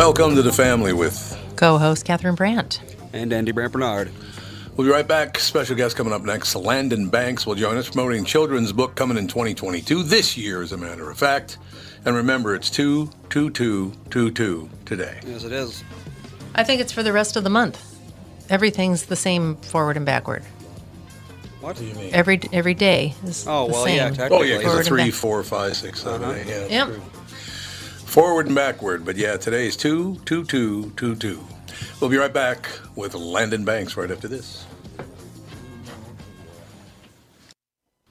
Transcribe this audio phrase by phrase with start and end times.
[0.00, 2.80] Welcome to the family with co-host Catherine Brandt
[3.12, 4.10] and Andy Brandt Bernard.
[4.74, 5.38] We'll be right back.
[5.38, 6.54] Special guest coming up next.
[6.54, 10.78] Landyn Banx will join us promoting children's book coming in 2022, this year, as a
[10.78, 11.58] matter of fact.
[12.06, 15.20] And remember, it's 22222 today.
[15.26, 15.84] Yes, it is.
[16.54, 17.84] I think it's for the rest of the month.
[18.48, 20.42] Everything's the same forward and backward.
[21.60, 22.14] What do you mean?
[22.14, 23.96] Every every day is Oh, the well, same.
[23.96, 24.48] yeah, Oh, technically.
[24.48, 25.12] yeah, because Forward of and three, back.
[25.12, 26.32] four, five, six, seven, Uh-huh.
[26.40, 26.46] eight.
[26.46, 26.86] Yeah, that's Yep.
[26.88, 27.02] true.
[28.10, 29.04] Forward and backward.
[29.04, 31.46] But yeah, today is 22222.
[32.00, 34.66] We'll be right back with Landyn Banx right after this.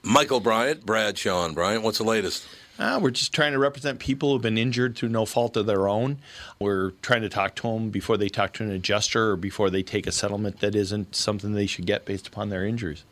[0.02, 2.48] Michael Bryant, Brad Sean Bryant, what's the latest?
[2.80, 5.90] Uh, we're just trying to represent people who've been injured through no fault of their
[5.90, 6.20] own.
[6.62, 9.84] We're trying to talk to them before they talk to an adjuster or before they
[9.84, 13.04] take a settlement that isn't something they should get based upon their injuries.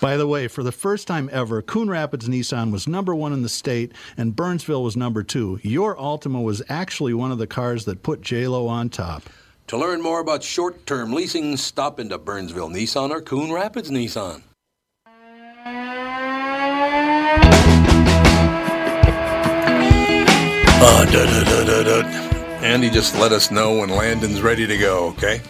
[0.00, 3.42] By the way, for the first time ever, Coon Rapids Nissan was number one in
[3.42, 5.60] the state and Burnsville was number two.
[5.62, 9.24] Your Altima was actually one of the cars that put JLo on top.
[9.68, 14.42] To learn more about short-term leasing, stop into Burnsville Nissan or Coon Rapids Nissan.
[20.80, 22.24] Uh.
[22.62, 25.40] Andy, just let us know when Landyn's ready to go, okay?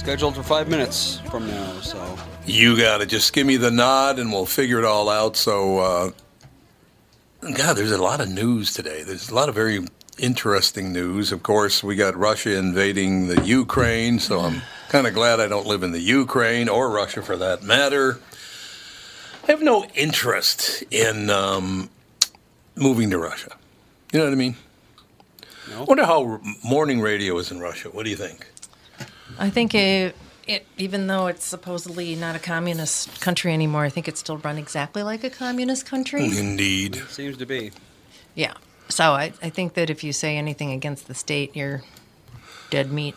[0.00, 2.16] Scheduled for five minutes from now, so
[2.46, 3.10] You got it.
[3.10, 5.36] Just give me the nod and we'll figure it all out.
[5.36, 6.10] So, uh,
[7.42, 9.02] God, there's a lot of news today.
[9.02, 9.86] There's a lot of very
[10.18, 11.32] interesting news.
[11.32, 15.66] Of course, we got Russia invading the Ukraine, so I'm kind of glad I don't
[15.66, 18.20] live in the Ukraine or Russia for that matter.
[19.46, 21.90] I have no interest in um,
[22.74, 23.54] moving to Russia.
[24.14, 24.56] You know what I mean?
[25.68, 25.84] No.
[25.84, 27.90] wonder how morning radio is in Russia.
[27.90, 28.49] What do you think?
[29.38, 34.08] I think it, it, even though it's supposedly not a communist country anymore, I think
[34.08, 36.24] it's still run exactly like a communist country.
[36.24, 36.96] Indeed.
[37.08, 37.72] seems to be.
[38.34, 38.54] Yeah.
[38.88, 41.82] So I, I think that if you say anything against the state, you're
[42.70, 43.14] dead meat.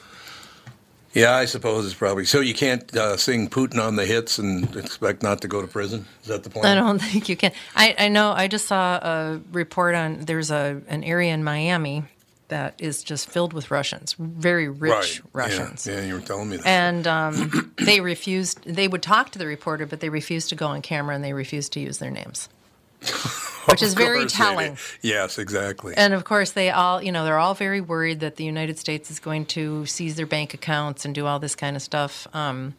[1.14, 2.40] Yeah, I suppose it's probably so.
[2.40, 6.08] You can't uh, sing Putin on the hits and expect not to go to prison.
[6.24, 6.66] Is that the point?
[6.66, 7.52] I don't think you can.
[7.76, 8.32] I, I know.
[8.32, 12.04] I just saw a report on there's a an area in Miami
[12.50, 15.50] that is just filled with Russians, very rich right.
[15.50, 15.88] Russians.
[15.88, 16.68] Yeah, you were telling me that.
[16.68, 18.64] And um, they refused.
[18.64, 21.34] They would talk to the reporter, but they refused to go on camera and they
[21.34, 22.50] refused to use their names,
[23.66, 24.78] which is very course telling.
[25.02, 25.94] Yes, exactly.
[25.96, 29.10] And of course, they all, you know, they're all very worried that the United States
[29.10, 32.28] is going to seize their bank accounts and do all this kind of stuff.
[32.34, 32.76] Um,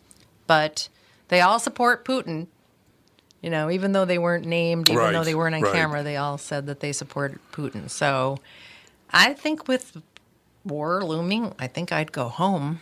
[0.46, 0.88] but
[1.28, 2.48] they all support Putin.
[3.40, 5.72] You know, even though they weren't named, even Right, though they weren't on right.
[5.74, 7.90] camera, they all said that they support Putin.
[7.90, 8.38] So
[9.16, 10.02] I think with
[10.64, 12.80] war looming, I think I'd go home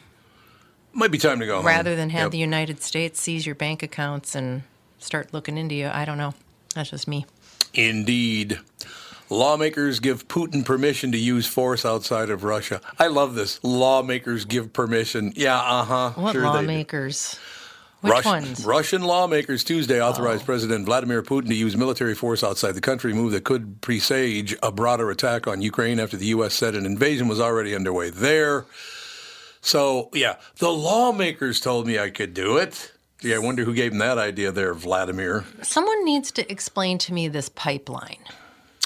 [0.94, 1.67] Might be time to go home.
[1.67, 2.31] rather than have Yep.
[2.32, 4.62] the United States seize your bank accounts and
[4.99, 5.88] start looking into you.
[5.93, 6.34] I don't know.
[6.75, 7.26] That's just me.
[7.75, 8.61] Indeed.
[9.29, 12.81] Lawmakers give Putin permission to use force outside of Russia.
[12.99, 13.61] I love this.
[13.62, 15.32] Lawmakers give permission.
[15.37, 16.11] Yeah, uh huh.
[16.17, 16.67] What sure they do.
[18.02, 18.64] Which Russian, ones?
[18.64, 23.14] Russian lawmakers Tuesday authorized President Vladimir Putin to use military force outside the country, a
[23.14, 26.52] move that could presage a broader attack on Ukraine after the U.S.
[26.54, 28.66] said an invasion was already underway there.
[29.60, 32.90] So, yeah, the lawmakers told me I could do it.
[33.20, 35.44] Yeah, I wonder who gave him that idea there, Vladimir.
[35.62, 38.19] Someone needs to explain to me this pipeline.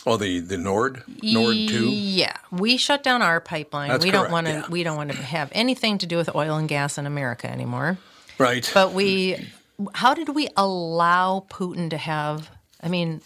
[0.04, 1.88] Oh, the the Nord Nord two.
[1.88, 3.88] Yeah, we shut down our pipeline.
[3.88, 4.52] That's we don't want to.
[4.52, 4.66] yeah.
[4.68, 7.98] We don't want to have anything to do with oil and gas in America anymore.
[8.38, 8.70] Right.
[8.74, 9.48] But we,
[9.94, 12.50] how did we allow Putin to have?
[12.82, 13.20] I mean,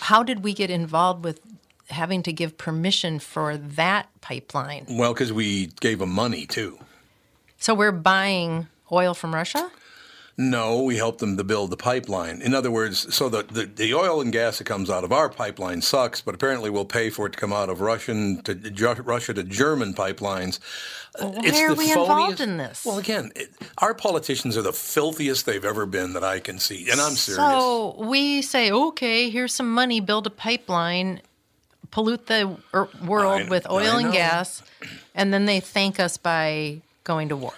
[0.00, 1.40] how did we get involved with
[1.88, 4.86] having to give permission for that pipeline?
[4.88, 6.78] well, because we gave him money too.
[7.58, 9.70] So we're buying oil from Russia.
[10.38, 12.42] No, we help them to build the pipeline.
[12.42, 15.30] In other words, so the, the, the oil and gas that comes out of our
[15.30, 18.54] pipeline sucks, but apparently we'll pay for it to come out of Russian to
[19.02, 20.58] Russia to German pipelines.
[21.18, 22.84] Why it's are the we involved in this?
[22.84, 26.90] Well, again, it, our politicians are the filthiest they've ever been that I can see,
[26.90, 27.36] and I'm serious.
[27.36, 31.22] So we say, okay, here's some money, build a pipeline,
[31.90, 32.58] pollute the
[33.02, 34.62] world I- with oil and gas,
[35.14, 37.54] and then they thank us by going to war.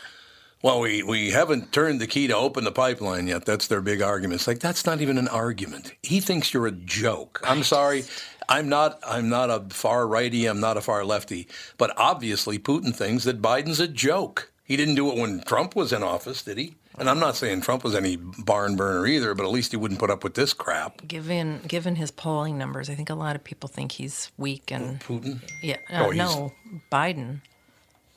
[0.62, 3.44] Well, we, we haven't turned the key to open the pipeline yet.
[3.44, 4.40] That's their big argument.
[4.40, 5.94] It's like that's not even an argument.
[6.02, 7.40] He thinks you're a joke.
[7.44, 8.04] I'm sorry.
[8.48, 11.46] I'm not I'm not a far righty, I'm not a far lefty.
[11.76, 14.50] But obviously Putin thinks that Biden's a joke.
[14.64, 16.74] He didn't do it when Trump was in office, did he?
[16.98, 20.00] And I'm not saying Trump was any barn burner either, but at least he wouldn't
[20.00, 21.06] put up with this crap.
[21.06, 24.98] Given given his polling numbers, I think a lot of people think he's weak and
[25.00, 25.40] Putin?
[25.62, 26.52] yeah, Oh, uh, he's- no,
[26.90, 27.42] Biden.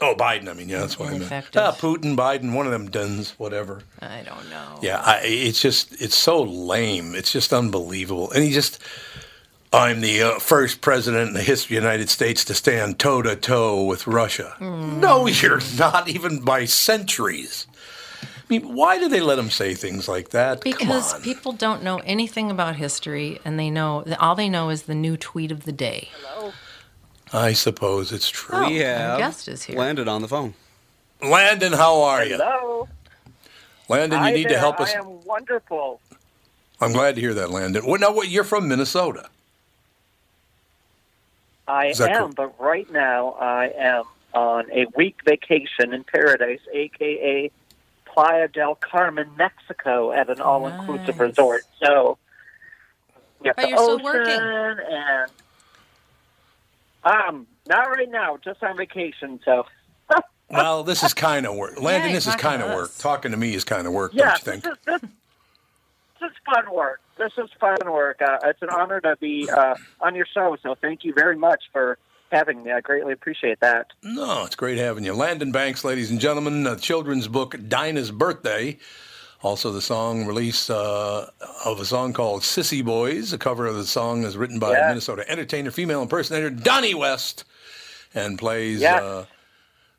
[0.02, 0.50] Oh, Biden.
[0.50, 1.22] I mean, yeah, that's what I meant.
[1.24, 1.62] Ineffective.
[1.62, 3.84] Ah, Putin, Biden, one of them duns, whatever.
[4.02, 4.80] I don't know.
[4.82, 7.14] Yeah, I, it's just it's so lame.
[7.14, 8.32] It's just unbelievable.
[8.32, 8.80] And he just,
[9.72, 13.22] I'm the uh, first president in the history of the United States to stand toe
[13.22, 14.56] to toe with Russia.
[14.60, 17.68] No, you're not, even by centuries.
[18.24, 20.62] I mean, why do they let him say things like that?
[20.62, 21.22] Come Because on.
[21.22, 25.16] people don't know anything about history, and they know all they know is the new
[25.16, 26.10] tweet of the day.
[27.34, 28.58] I suppose it's true.
[28.58, 29.78] Oh, we our have guest is here.
[29.78, 30.54] landed on the phone.
[31.22, 32.36] Landyn, how are you?
[32.38, 32.88] Hello.
[33.90, 34.94] Landyn, you Hi need to help us.
[34.94, 36.02] I am wonderful.
[36.82, 37.86] I'm glad to hear that, Landyn.
[37.86, 39.30] Well, now, what, you're from Minnesota.
[41.68, 42.28] I am, cool?
[42.36, 44.04] but right now I am
[44.34, 47.52] on a week vacation in paradise, aka
[48.06, 51.20] Playa del Carmen, Mexico, at an all-inclusive Nice.
[51.20, 51.64] resort.
[51.82, 52.18] So,
[53.40, 54.40] we got But the you're still ocean working.
[54.92, 55.32] and
[57.04, 59.40] um, not right now, just on vacation.
[59.46, 59.66] So,
[60.50, 61.76] Well, this is kind of work.
[61.78, 62.92] Landyn, Yeah, this is kind of work.
[62.98, 64.66] Talking to me is kind of work, yeah, don't you this think?
[64.66, 65.02] is this,
[66.20, 67.00] this is fun work.
[67.18, 68.22] This is fun work.
[68.22, 70.58] Uh, it's an honor to be uh, on your show.
[70.62, 71.98] So, thank you very much for
[72.32, 72.72] having me.
[72.72, 73.88] I greatly appreciate that.
[74.04, 75.14] No, it's great having you.
[75.14, 78.78] Landyn Banx, ladies and gentlemen, a children's book, Dinah's Birthday.
[79.44, 81.30] Also, the song release uh,
[81.66, 83.34] of a song called Sissy Boys.
[83.34, 84.90] A cover of the song is written by Yeah.
[84.90, 87.44] Minnesota entertainer, female impersonator Donnie West,
[88.14, 88.82] and plays.
[88.82, 89.02] Yes.
[89.02, 89.26] Uh,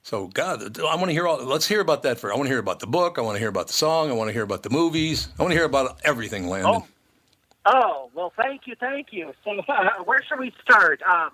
[0.04, 1.42] so, God, I want to hear all.
[1.42, 2.32] Let's hear about that first.
[2.32, 3.18] I want to hear about the book.
[3.18, 4.10] I want to hear about the song.
[4.10, 5.28] I want to hear about the movies.
[5.38, 6.82] I want to hear about everything, Landyn.
[6.82, 6.86] Oh.
[7.64, 9.32] Oh, well, thank you, thank you.
[9.44, 11.00] So, uh, where should we start?
[11.02, 11.30] Um,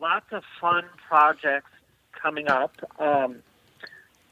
[0.00, 1.70] lots of fun projects
[2.20, 2.74] coming up.
[2.98, 3.36] Um,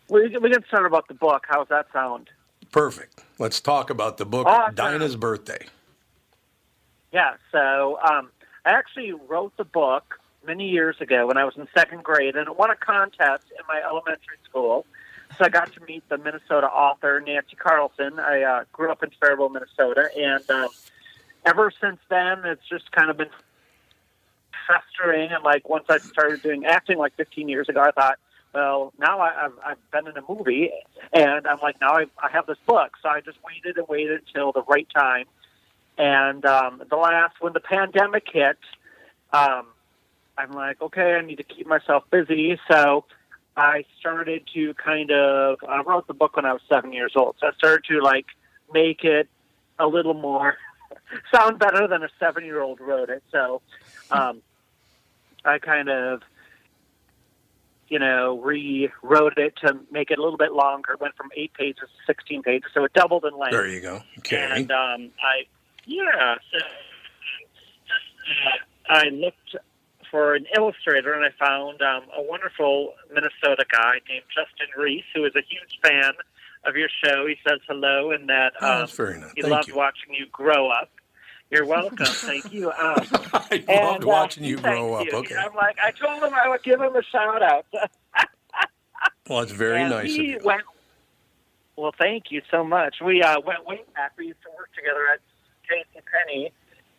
[0.09, 1.45] we, we can start about the book.
[1.47, 2.31] How's that sound?
[2.73, 3.23] Perfect.
[3.39, 4.75] Let's talk about the book, Awesome.
[4.75, 5.67] Dinah's Birthday.
[7.13, 8.31] Yeah, so um,
[8.65, 12.49] I actually wrote the book many years ago when I was in second grade, and
[12.49, 14.85] it won a contest in my elementary school.
[15.37, 18.19] So I got to meet the Minnesota author Nancy Carlson.
[18.19, 20.69] I uh, grew up in Faribault, Minnesota, and um,
[21.45, 23.31] ever since then, it's just kind of been
[24.67, 25.31] festering.
[25.31, 28.19] And like once I started doing acting, like 15 years ago, I thought,
[28.59, 30.71] well, now I, I've, I've been in a movie,
[31.13, 32.97] and I'm like, now I, I have this book.
[33.01, 35.27] So I just waited and waited until the right time.
[35.97, 38.59] And um, the last, when the pandemic hit,
[39.33, 39.67] um,
[40.37, 42.59] I'm like, okay, I need to keep myself busy.
[42.69, 43.05] So
[43.57, 47.37] I started to kind of, I wrote the book when I was seven years old.
[47.39, 48.27] So I started to like
[48.73, 49.29] make it
[49.79, 50.57] a little more
[51.33, 53.23] sound better than a seven year old wrote it.
[53.31, 53.63] So
[54.11, 54.43] um,
[55.45, 56.23] I kind of,
[57.89, 60.93] you know, rewrote it to make it a little bit longer.
[60.93, 62.71] It went from eight pages to 16 pages.
[62.75, 63.53] So it doubled in length.
[63.53, 64.03] There you go.
[64.19, 64.49] Okay.
[64.53, 65.47] And um, I,
[65.87, 69.57] yeah, so uh, I looked
[70.11, 75.25] for an illustrator and I found um, a wonderful Minnesota guy named Justin Reese, who
[75.25, 76.13] is a huge fan
[76.65, 77.27] of your show.
[77.27, 79.33] He says hello and that Oh, um, very nice.
[79.35, 79.77] he Thank loved you.
[79.77, 80.91] watching you grow up.
[81.51, 82.07] You're welcome.
[82.07, 82.73] Thank you.
[82.79, 85.07] Um, I and, loved uh, watching you thank grow up.
[85.07, 85.13] you.
[85.13, 85.35] Okay.
[85.35, 87.67] I'm like, I told him I would give him a shout out.
[89.29, 90.41] Well, it's very and nice of he you.
[90.43, 90.63] Went,
[91.77, 92.97] well, thank you so much.
[93.05, 94.13] We uh, went way back.
[94.17, 95.21] We used to work together at
[95.69, 96.01] J.C.
[96.11, 96.51] Penney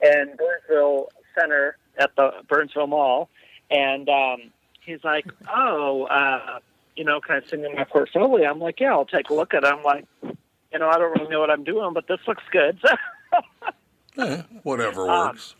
[0.02, 3.30] and Burnsville Center at the Burnsville Mall,
[3.72, 4.52] and um,
[4.82, 6.60] he's like, "Oh, uh,
[6.96, 9.54] you know, can I send you my portfolio?" I'm like, "Yeah, I'll take a look
[9.56, 12.20] at it." I'm like, you know, I don't really know what I'm doing, but this
[12.28, 12.80] looks good.
[14.18, 15.56] Eh, whatever Um, works.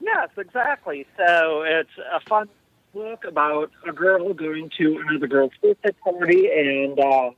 [0.00, 1.06] yes, exactly.
[1.16, 2.48] So it's a fun
[2.92, 7.30] book about a girl going to another girl's birthday party, and uh,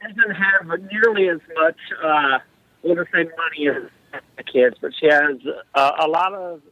[0.00, 2.38] she doesn't have nearly as much, uh,
[2.82, 5.36] want to say money as the kids, but she has
[5.74, 6.62] uh, a lot of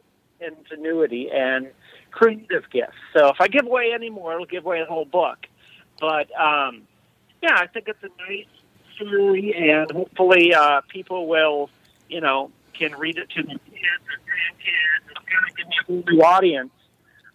[0.41, 1.69] ingenuity and
[2.11, 2.97] creative gifts.
[3.15, 5.47] So if I give away any more, it'll give away the whole book.
[6.01, 6.83] But um,
[7.43, 8.47] yeah, I think it's a nice
[9.01, 11.71] and hopefully uh, people will,
[12.09, 15.11] you know, can read it to their kids or grandkids.
[15.11, 16.71] It's going to give me a whole new audience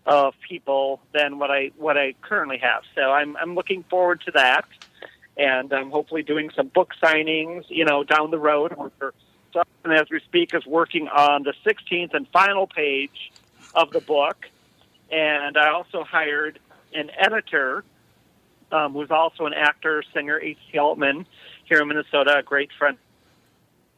[0.06, 2.84] of people than what I what I currently have.
[2.96, 4.66] So I'm I'm looking forward to that,
[5.38, 8.74] and I'm hopefully doing some book signings, you know, down the road.
[8.78, 9.12] We're,
[9.84, 13.32] and as we speak, is working on the 16th and final page
[13.76, 14.48] of the book,
[15.12, 16.58] and I also hired
[16.94, 17.84] an editor
[18.72, 20.78] um, who's also an actor, singer, H.C.
[20.78, 21.26] Altman,
[21.74, 23.00] here in Minnesota, a great friend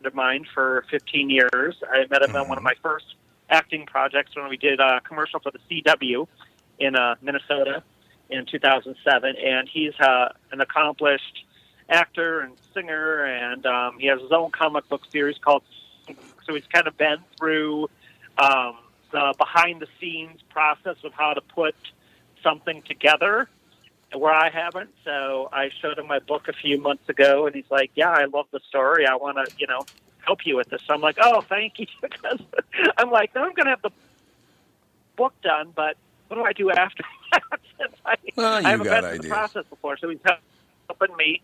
[0.06, 1.76] of mine for 15 years.
[1.92, 3.16] I met him on one of my first
[3.50, 6.26] acting projects when we did a commercial for the CW
[6.80, 7.84] in uh, Minnesota
[8.30, 11.44] in 2007, and he's uh, an accomplished
[11.90, 15.64] actor and singer, and um, he has his own comic book series called.
[16.46, 17.90] So he's kind of been through
[18.38, 18.78] um,
[19.12, 21.76] the behind the scenes process of how to put
[22.42, 23.50] something together
[24.18, 24.90] where I haven't.
[25.04, 28.26] So I showed him my book a few months ago, and he's like, "Yeah, I
[28.26, 29.06] love the story.
[29.06, 29.82] I want to, you know,
[30.26, 32.40] help you with this." So I'm like, "Oh, thank you," because
[32.98, 33.92] I'm like, "No, I'm going to have the
[35.16, 37.44] book done, but what do I do after that?"
[38.06, 40.20] I, Well, you I haven't got been through the process before, so he's
[40.88, 41.42] helping me.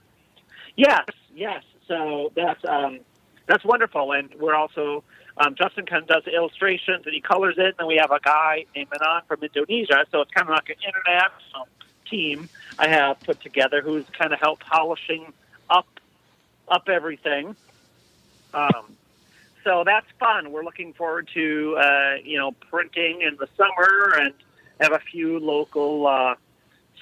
[0.75, 1.63] Yes, yes.
[1.87, 2.99] So that's um,
[3.47, 5.03] that's wonderful, and we're also
[5.37, 8.11] um, Justin kind of does the illustrations and he colors it, and then we have
[8.11, 11.67] a guy named Manon from Indonesia, so it's kind of like an international
[12.11, 15.33] team I have put together who's kind of helped polishing
[15.69, 15.87] up
[16.67, 17.55] up everything.
[18.53, 18.95] Um,
[19.63, 20.51] so that's fun.
[20.51, 24.33] We're looking forward to uh, you know printing in the summer and
[24.79, 26.35] have a few local uh,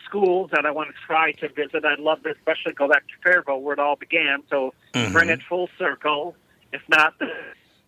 [0.06, 1.86] schools that I want to try to visit.
[1.86, 4.44] I'd love to especially go back to Faribault where it all began.
[4.50, 4.74] So
[5.12, 6.36] bring it full circle,
[6.74, 7.13] if not,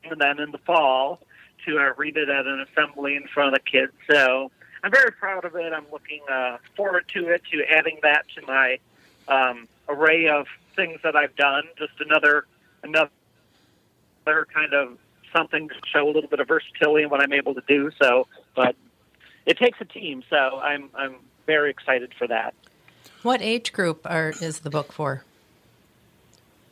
[0.03, 1.19] and then in the fall
[1.65, 3.91] to uh, read it at an assembly in front of the kids.
[4.09, 4.51] So
[4.83, 5.73] I'm very proud of it.
[5.73, 8.79] I'm looking uh, forward to it, to adding that to my
[9.27, 11.63] um, array of things that I've done.
[11.77, 12.45] Just another
[12.83, 13.11] another
[14.25, 14.97] kind of
[15.33, 17.91] something to show a little bit of versatility in what I'm able to do.
[18.01, 18.75] So, but
[19.45, 20.23] it takes a team.
[20.29, 22.53] So I'm I'm very excited for that.
[23.21, 25.23] What age group are is the book for?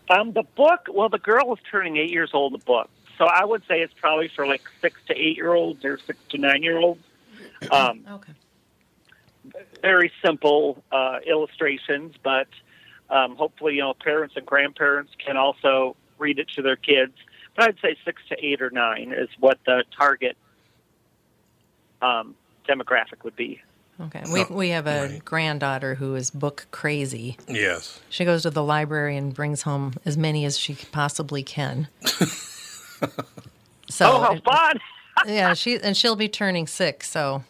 [0.09, 2.53] Um, the book, well, the girl is turning eight years old.
[2.53, 2.89] The book,
[3.19, 6.17] so I would say it's probably for like six to eight year olds or six
[6.29, 7.03] to nine year olds.
[7.71, 8.33] Um, Okay.
[9.81, 12.47] very simple uh, illustrations, but
[13.09, 17.13] um, hopefully, you know, parents and grandparents can also read it to their kids.
[17.55, 20.37] But I'd say six to eight or nine is what the target
[22.01, 22.35] um,
[22.67, 23.61] demographic would be.
[24.01, 24.23] Okay.
[24.31, 25.25] We Oh, we have a right.
[25.25, 27.37] granddaughter who is book crazy.
[27.47, 27.99] Yes.
[28.09, 31.89] She goes to the library and brings home as many as she possibly can.
[33.89, 34.79] so oh, how fun!
[35.27, 37.43] yeah, she and she'll be turning six, so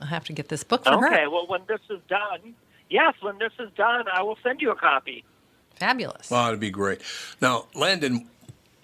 [0.00, 1.06] I'll have to get this book for okay, her.
[1.14, 2.54] Okay, well, when this is done,
[2.90, 5.24] yes, when this is done, I will send you a copy.
[5.76, 6.30] Fabulous.
[6.30, 7.00] Well, it'd be great.
[7.40, 8.26] Now, Landyn,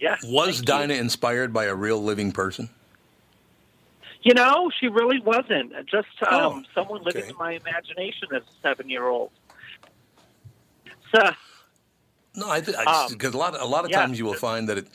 [0.00, 0.24] Yes.
[0.24, 0.64] was thank you.
[0.64, 2.70] Dinah inspired by a real living person?
[4.22, 5.72] You know, she really wasn't.
[5.86, 7.30] Just um, Oh, someone living okay.
[7.30, 9.30] in my imagination as a seven-year-old.
[11.14, 11.30] So,
[12.38, 14.00] No, I because Um, a lot a lot of yeah.
[14.00, 14.86] times you will find that it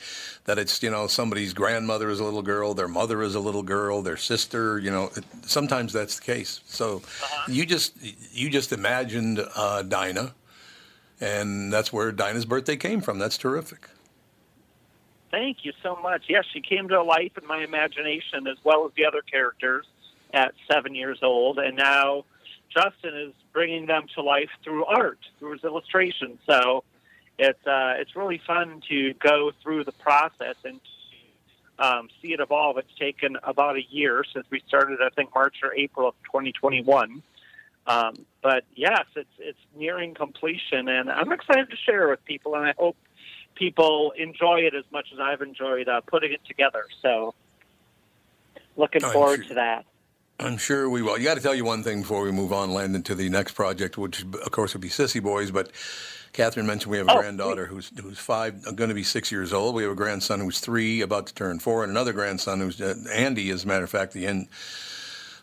[0.46, 3.62] that it's you know somebody's grandmother is a little girl, their mother is a little
[3.62, 4.78] girl, their sister.
[4.78, 6.60] You know, it, sometimes that's the case.
[6.66, 7.52] So Uh-huh.
[7.52, 7.92] you just
[8.32, 10.34] you just imagined uh, Dinah,
[11.20, 13.18] and that's where Dinah's birthday came from.
[13.18, 13.88] That's terrific.
[15.30, 16.24] Thank you so much.
[16.28, 19.84] Yes, she came to life in my imagination as well as the other characters
[20.32, 22.24] at seven years old, and now
[22.70, 26.38] Justin is bringing them to life through art, through his illustrations.
[26.48, 26.84] So
[27.38, 30.80] it's uh, it's really fun to go through the process and
[31.78, 32.78] to, um, see it evolve.
[32.78, 35.00] It's taken about a year since we started.
[35.04, 37.22] I think March or April of 2021.
[37.86, 42.54] Um, but yes, it's it's nearing completion, and I'm excited to share it with people,
[42.54, 42.96] and I hope
[43.54, 46.84] people enjoy it as much as I've enjoyed uh, putting it together.
[47.02, 47.34] So,
[48.76, 49.84] looking I'm forward sure- to that.
[50.40, 51.16] I'm sure we will.
[51.16, 53.52] You got to tell you one thing before we move on, Landyn, to the next
[53.52, 55.52] project, which of course would be Sissy Boys.
[55.52, 55.70] But
[56.34, 59.52] Catherine mentioned we have a Oh, granddaughter who's who's five, going to be six years
[59.52, 59.74] old.
[59.76, 62.94] We have a grandson who's three, about to turn four, and another grandson who's uh,
[63.12, 63.50] Andy.
[63.50, 64.48] As a matter of fact, the end,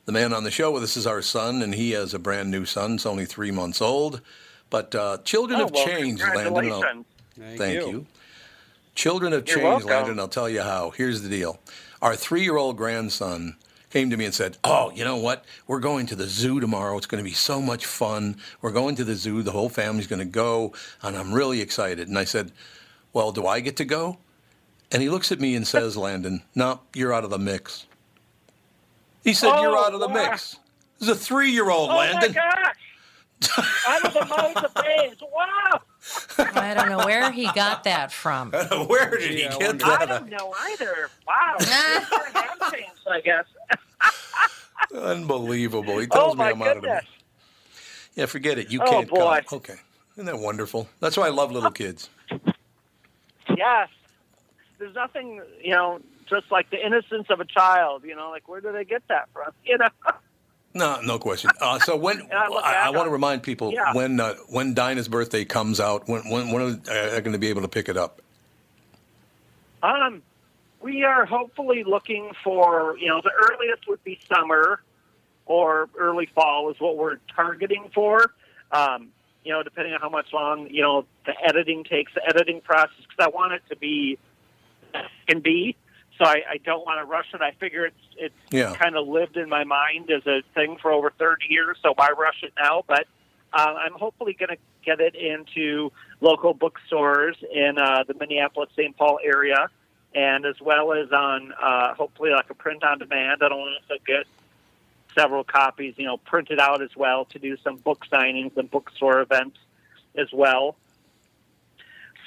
[0.06, 2.52] the man on the show with us is our son, and he has a brand
[2.52, 2.96] new son.
[2.96, 4.22] It's only three months old.
[4.70, 6.72] But uh, children Oh, have well, changed, Landyn.
[6.72, 7.06] I'll-
[7.40, 7.90] Thank, Thank you.
[7.90, 8.06] you.
[8.94, 10.16] Children have You're changed, welcome.
[10.18, 10.20] Landyn.
[10.20, 10.90] I'll tell you how.
[10.92, 11.60] Here's the deal.
[12.02, 13.56] Our three year old grandson
[13.92, 15.46] came to me and said, Oh, you know what?
[15.68, 16.98] We're going to the zoo tomorrow.
[16.98, 18.38] It's going to be so much fun.
[18.62, 19.44] We're going to the zoo.
[19.44, 22.08] The whole family's going to go, and I'm really excited.
[22.08, 22.52] And I said,
[23.14, 24.18] Well, do I get to go?
[24.92, 27.86] And he looks at me and says, Landyn, no, you're out of the mix.
[29.24, 30.14] He said, You're Oh, out of the wow.
[30.14, 30.58] mix.
[31.00, 32.14] This is a three year old, oh, Landyn.
[32.14, 32.36] Oh Landyn.
[32.36, 32.76] my gosh!
[33.88, 35.22] Out of the mouths of babes.
[35.22, 35.82] Wow!
[36.56, 38.52] I don't know where he got that from.
[38.52, 39.86] Where did he Yeah, I get wonder.
[39.86, 40.08] I that?
[40.08, 41.10] don't know either.
[41.28, 41.58] Wow.
[42.70, 43.46] Things I guess.
[44.96, 45.98] Unbelievable.
[46.00, 47.04] He tells Oh me I'm out of goodness.
[47.04, 48.20] it.
[48.20, 48.70] Yeah, forget it.
[48.72, 49.42] You Oh, can't boy.
[49.48, 49.58] come.
[49.60, 49.76] Okay.
[50.16, 50.90] Isn't that wonderful?
[51.00, 52.10] That's why I love little kids.
[53.56, 53.90] Yes.
[54.80, 58.04] There's nothing, you know, just like the innocence of a child.
[58.04, 59.52] You know, like where do they get that from?
[59.66, 59.88] You know.
[60.74, 61.52] No, no question.
[61.60, 63.94] Uh, so when I I, I want to remind people Yeah.
[63.94, 67.48] when uh, when Dinah's birthday comes out, when when when are they going to be
[67.48, 68.22] able to pick it up?
[69.84, 70.22] Um,
[70.82, 74.82] we are hopefully looking for, you know, the earliest would be summer
[75.46, 78.32] or early fall is what we're targeting for.
[78.72, 79.10] Um,
[79.44, 82.96] you know, depending on how much long, you know, the editing takes, the editing process,
[82.98, 84.18] because I want it to be
[85.28, 85.76] can be.
[86.18, 87.42] So I, I don't want to rush it.
[87.42, 88.76] I figure it's it's Yeah.
[88.76, 91.78] kind of lived in my mind as a thing for over 30 years.
[91.82, 92.84] So why rush it now?
[92.88, 93.08] But
[93.54, 98.96] uh, I'm hopefully going to get it into local bookstores in uh, the Minneapolis St.
[98.96, 99.70] Paul area,
[100.14, 103.42] and as well as on uh, hopefully like a print on demand.
[103.44, 104.26] I don't want to get
[105.16, 109.22] several copies, you know, printed out as well to do some book signings and bookstore
[109.22, 109.58] events
[110.16, 110.76] as well.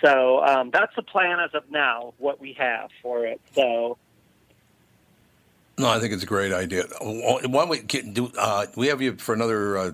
[0.02, 3.40] So um, that's the plan as of now, what we have for it.
[3.54, 3.96] So
[5.78, 6.84] No, I think it's a great idea.
[7.00, 8.30] Why don't we get, do?
[8.38, 9.92] Uh, we have you for another uh,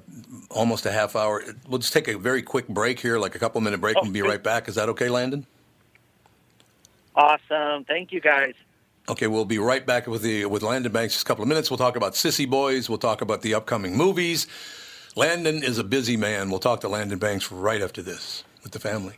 [0.50, 1.42] almost a half hour.
[1.68, 4.23] We'll just take a very quick break here, like a couple minute break, and be
[4.23, 4.69] right back.
[4.69, 5.45] Is that okay, Landyn?
[7.14, 7.84] Awesome.
[7.84, 8.54] Thank you guys.
[9.08, 11.12] Okay, we'll be right back with the with Landyn Banx.
[11.12, 11.70] Just a couple of minutes.
[11.70, 12.88] We'll talk about Sissy Boys.
[12.88, 14.46] We'll talk about the upcoming movies.
[15.16, 16.50] Landyn is a busy man.
[16.50, 19.16] We'll talk to Landyn Banx right after this with the family.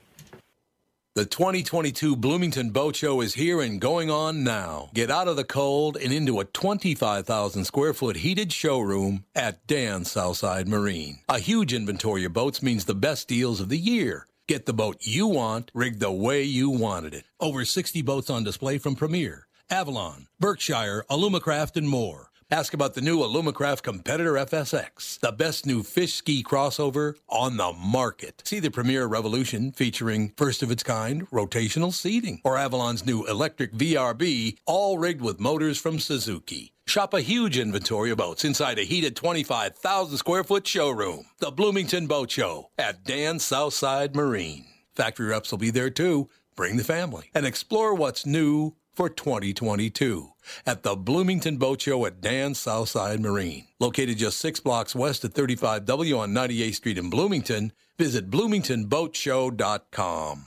[1.15, 4.89] The 2022 Bloomington Boat Show is here and going on now.
[4.95, 10.07] Get out of the cold and into a 25,000 square foot heated showroom at Dan
[10.07, 11.19] Southside Marine.
[11.29, 14.27] A huge inventory of boats means the best deals of the year.
[14.49, 17.25] Get the boat you want, rigged the way you wanted it.
[17.39, 22.31] Over 60 boats on display from Premier, Avalon, Berkshire, Alumacraft, and more.
[22.51, 27.73] Ask about the new Alumacraft Competitor FSX, the best new fish ski crossover on the
[27.73, 28.43] market.
[28.45, 33.73] See the Premier Revolution featuring first of its kind rotational seating, or Avalon's new electric
[33.75, 36.73] VRB, all rigged with motors from Suzuki.
[36.93, 41.25] Shop a huge inventory of boats inside a heated 25,000 square foot showroom.
[41.39, 44.67] The Bloomington Boat Show at Dan Southside Marine.
[44.95, 46.29] Factory reps will be there too.
[46.55, 50.35] Bring the family and explore what's new for 2022
[50.67, 53.69] at the Bloomington Boat Show at Dan Southside Marine.
[53.81, 60.47] Located just six blocks west of 35W on 98th Street in Bloomington, visit bloomingtonboatshow.com.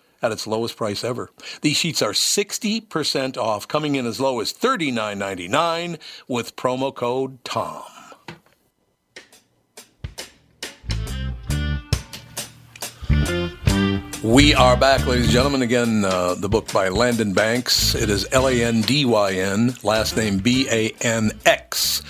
[0.21, 1.29] at its lowest price ever.
[1.61, 7.83] These sheets are 60% off, coming in as low as $39.99 with promo code TOM.
[14.23, 15.63] We are back, ladies and gentlemen.
[15.63, 17.99] Again, uh, the book by Landyn Banx.
[17.99, 22.03] It is L A N D Y N, last name B A N X.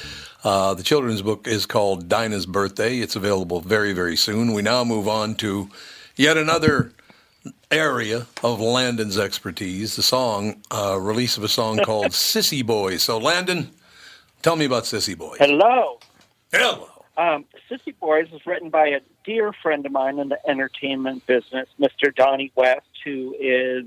[0.43, 2.97] Uh, the children's book is called Dinah's Birthday.
[2.97, 4.51] It's available very, very soon.
[4.51, 5.69] We now move on to
[6.17, 6.91] yet another
[7.71, 13.03] area of Landyn's expertise the song, uh, release of a song called Sissy Boys.
[13.03, 13.71] So, Landon,
[14.41, 15.39] tell me about Sissy Boys.
[15.39, 15.99] Hello.
[16.51, 16.87] Hello.
[17.17, 21.67] Um, Sissy Boys was written by a dear friend of mine in the entertainment business,
[21.79, 22.13] Mr.
[22.13, 23.85] Donnie West, who is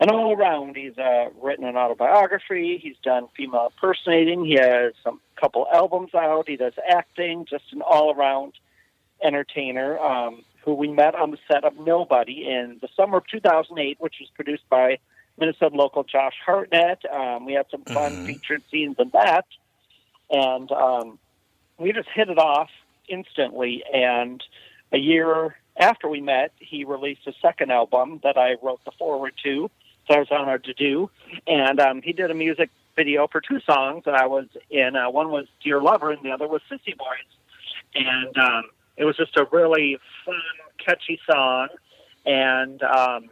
[0.00, 0.76] an all around.
[0.76, 2.78] He's uh, written an autobiography.
[2.78, 4.44] He's done female impersonating.
[4.44, 6.48] He has some couple albums out.
[6.48, 7.46] He does acting.
[7.48, 8.54] Just an all around
[9.22, 9.98] entertainer.
[9.98, 14.16] Um, who we met on the set of Nobody in the summer of 2008, which
[14.20, 14.98] was produced by
[15.38, 17.04] Minnesota local Josh Hartnett.
[17.10, 18.26] Um, we had some fun Mhm.
[18.26, 19.46] featured scenes in that,
[20.28, 21.18] and um,
[21.78, 22.70] we just hit it off
[23.08, 23.84] instantly.
[23.94, 24.42] And
[24.92, 29.34] a year after we met, he released a second album that I wrote the forward
[29.44, 29.70] to,
[30.08, 31.10] so I was honored to do.
[31.46, 34.96] And um, he did a music video for two songs that I was in.
[34.96, 37.30] Uh, one was Dear Lover, and the other was Sissy Boys.
[37.94, 38.64] And um,
[38.96, 40.34] it was just a really fun,
[40.84, 41.68] catchy song.
[42.24, 43.30] And um,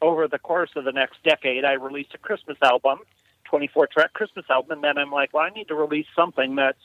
[0.00, 3.00] over the course of the next decade, I released a Christmas album,
[3.44, 4.72] 24 track Christmas album.
[4.72, 6.78] And then I'm like, well, I need to release something that's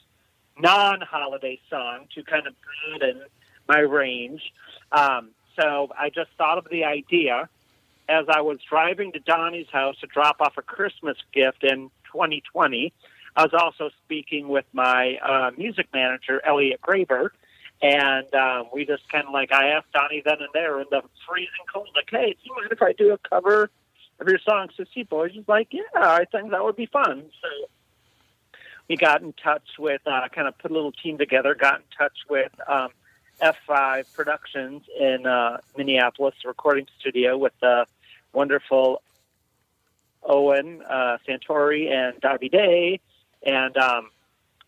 [0.57, 2.53] non holiday song to kind of
[2.89, 3.21] broaden
[3.67, 4.41] my range.
[4.91, 7.49] Um, so I just thought of the idea
[8.07, 12.91] as I was driving to Donnie's house to drop off a Christmas gift in 2020.
[13.35, 17.29] I was also speaking with my uh, music manager, Elliot Graber,
[17.81, 21.01] and um, we just kind of like, I asked Donnie then and there in the
[21.27, 23.69] freezing cold, like, hey, do you mind if I do a cover
[24.19, 25.31] of your song, Sissy Boys?
[25.33, 27.23] He's like, yeah, I think that would be fun.
[27.41, 27.69] So
[28.89, 31.83] we got in touch with, uh, kind of put a little team together, got in
[31.97, 32.89] touch with um,
[33.41, 37.85] F5 Productions in uh, Minneapolis recording studio with the
[38.33, 39.01] wonderful
[40.23, 42.99] Owen uh, Santori and Darby Day,
[43.41, 44.09] and um,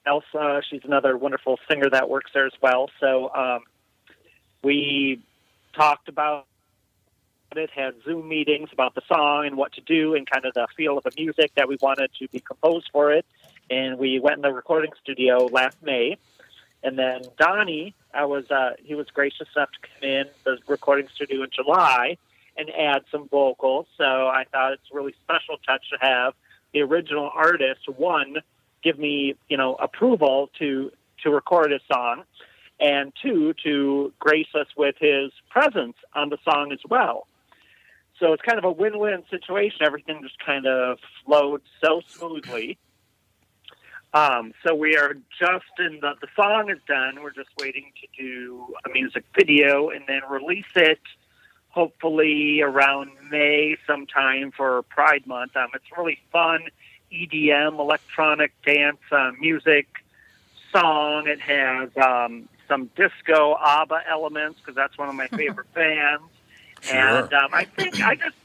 [0.05, 0.61] Elsa.
[0.69, 2.89] She's another wonderful singer that works there as well.
[2.99, 3.61] So um,
[4.63, 5.21] we
[5.73, 6.45] talked about
[7.55, 10.67] it, had Zoom meetings about the song and what to do, and kind of the
[10.75, 13.25] feel of the music that we wanted to be composed for it.
[13.69, 16.17] And we went in the recording studio last May.
[16.83, 21.07] And then Donnie, I was uh, he was gracious enough to come in the recording
[21.13, 22.17] studio in July
[22.57, 23.87] and add some vocals.
[23.97, 26.33] So I thought it's a really special touch to have
[26.73, 28.37] the original artist one
[28.83, 30.91] give me you know approval to
[31.23, 32.23] to record his song,
[32.79, 37.27] and two to grace us with his presence on the song as well.
[38.19, 39.79] So it's kind of a win-win situation.
[39.81, 42.77] Everything just kind of flowed so smoothly.
[44.13, 47.23] Um, so we are just in the the song is done.
[47.23, 50.99] We're just waiting to do a music video and then release it.
[51.69, 55.55] Hopefully around May sometime for Pride Month.
[55.55, 56.65] Um, it's really fun
[57.11, 59.87] EDM, electronic dance uh, music
[60.71, 61.27] song.
[61.27, 66.23] It has um, some disco ABBA elements because that's one of my favorite bands.
[66.91, 68.35] And um, I think I just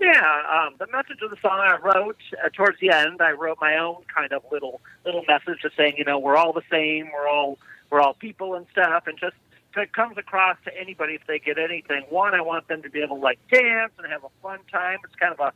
[0.00, 3.20] yeah, um, the message of the song I wrote uh, towards the end.
[3.20, 6.54] I wrote my own kind of little little message, just saying, you know, we're all
[6.54, 7.10] the same.
[7.12, 7.58] We're all
[7.90, 9.36] we're all people and stuff, and just
[9.76, 12.04] it comes across to anybody if they get anything.
[12.08, 15.00] One, I want them to be able to like dance and have a fun time.
[15.04, 15.52] It's kind of a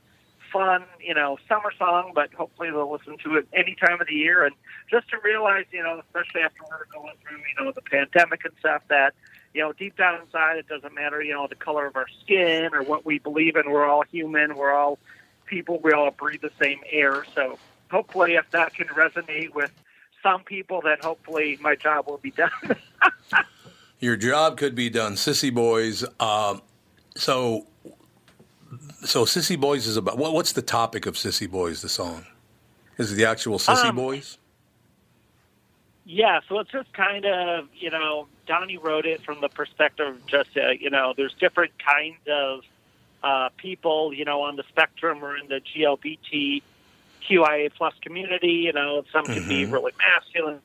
[0.54, 4.14] fun, you know, summer song, but hopefully they'll listen to it any time of the
[4.14, 4.46] year.
[4.46, 4.54] And
[4.88, 8.54] just to realize, you know, especially after we're going through, you know, the pandemic and
[8.60, 9.14] stuff, that
[9.54, 12.74] you know, deep down inside, it doesn't matter, you know, the color of our skin
[12.74, 13.70] or what we believe in.
[13.70, 14.56] We're all human.
[14.56, 14.98] We're all
[15.46, 15.80] people.
[15.82, 17.24] We all breathe the same air.
[17.34, 17.58] So
[17.90, 19.70] hopefully, if that can resonate with
[20.22, 22.50] some people, then hopefully my job will be done.
[24.00, 26.04] Your job could be done, Sissy Boys.
[26.18, 26.60] Um,
[27.16, 27.66] so,
[29.04, 31.82] so Sissy Boys is about what, what's the topic of Sissy Boys?
[31.82, 32.24] The song
[32.98, 34.38] is it the actual Sissy Um, Boys?
[36.06, 40.26] Yeah, so it's just kind of, you know, Donnie wrote it from the perspective of
[40.26, 42.60] just, uh, you know, there's different kinds of
[43.22, 48.52] uh, people, you know, on the spectrum or in the GLBTQIA plus community.
[48.52, 50.60] You know, some could be really masculine,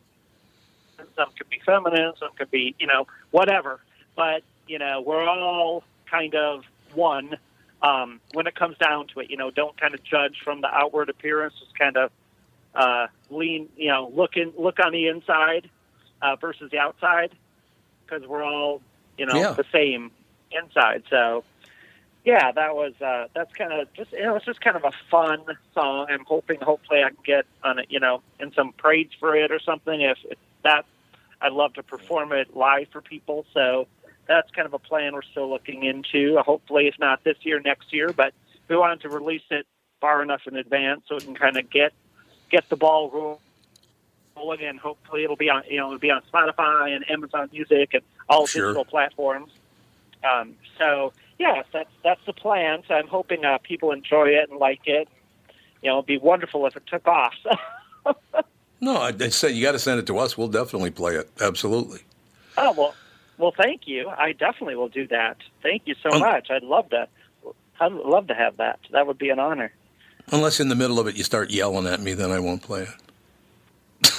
[1.15, 3.79] some could be feminine, some could be, you know, whatever.
[4.17, 7.37] But, you know, we're all kind of one
[7.81, 9.29] um, when it comes down to it.
[9.29, 12.11] You know, don't kind of judge from the outward appearance, just kind of
[12.75, 15.69] uh, lean, you know, look in, look on the inside
[16.21, 17.31] uh, versus the outside,
[18.05, 18.81] because we're all,
[19.17, 19.53] you know, Yeah.
[19.53, 20.11] the same
[20.51, 21.03] inside.
[21.09, 21.43] So,
[22.25, 24.91] yeah, that was uh, that's kind of just you know, it's just kind of a
[25.09, 25.39] fun
[25.73, 26.07] song.
[26.09, 29.51] I'm hoping, hopefully, I can get on it, you know, in some parades for it
[29.51, 30.01] or something.
[30.01, 30.85] If, if that,
[31.41, 33.45] I'd love to perform it live for people.
[33.53, 33.87] So
[34.29, 36.37] that's kind of a plan we're still looking into.
[36.37, 38.13] Hopefully, if not this year, next year.
[38.13, 38.33] But
[38.69, 39.65] we wanted to release it
[39.99, 41.91] far enough in advance so we can kind of get
[42.49, 43.37] get the ball
[44.37, 47.89] rolling, and hopefully it'll be on you know it'll be on Spotify and Amazon Music
[47.93, 48.67] and all Sure.
[48.67, 49.51] digital platforms.
[50.23, 52.83] Um, so yes, that's that's the plan.
[52.87, 55.09] So I'm hoping uh, people enjoy it and like it.
[55.81, 57.33] You know, it'd be wonderful if it took off.
[58.81, 60.37] No, I, I said you got to send it to us.
[60.37, 61.29] We'll definitely play it.
[61.41, 61.99] Absolutely.
[62.57, 62.95] oh well,
[63.39, 64.07] well, thank you.
[64.09, 65.37] I definitely will do that.
[65.63, 66.51] Thank you so Um, much.
[66.51, 67.07] I'd love to.
[67.79, 68.79] I'd love to have that.
[68.91, 69.71] That would be an honor.
[70.31, 72.83] Unless in the middle of it you start yelling at me, then I won't play
[72.83, 74.11] it.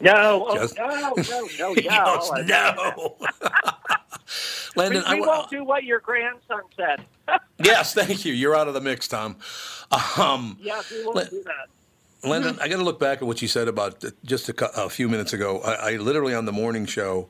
[0.00, 1.14] No, oh, no, no,
[1.58, 1.74] no, no.
[1.74, 3.16] goes, I- no.
[4.76, 7.04] We, Landyn, I we wa- won't do what your grandson said.
[7.58, 8.34] yes, thank you.
[8.34, 9.36] You're out of the mix, Tom.
[10.18, 11.68] Um, yes, we won't Let- do that.
[12.28, 14.88] Landyn, I got to look back at what you said about uh, just a, a
[14.90, 15.60] few minutes ago.
[15.60, 17.28] I, I literally on the morning show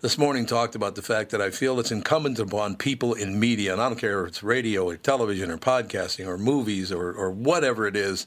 [0.00, 3.72] this morning talked about the fact that I feel it's incumbent upon people in media,
[3.72, 7.30] and I don't care if it's radio or television or podcasting or movies or, or
[7.30, 8.26] whatever it is,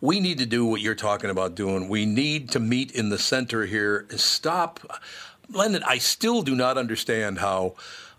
[0.00, 1.88] we need to do what you're talking about doing.
[1.88, 4.06] We need to meet in the center here.
[4.16, 4.80] Stop.
[5.52, 7.74] Landyn, I still do not understand how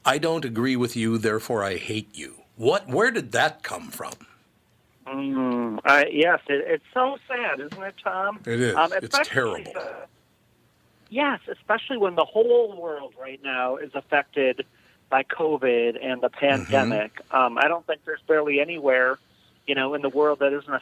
[0.05, 2.35] I don't agree with you, therefore I hate you.
[2.55, 2.87] What?
[2.87, 4.13] Where did that come from?
[5.07, 8.39] Mm, I, yes, it, it's so sad, isn't it, Tom?
[8.45, 8.75] It is.
[8.75, 9.71] Um, It's terrible.
[9.75, 10.05] uh,
[11.09, 14.65] yes, especially when the whole world right now is affected
[15.09, 17.21] by COVID and the pandemic.
[17.31, 19.19] Um, I don't think there's barely anywhere,
[19.67, 20.81] you know, in the world that isn't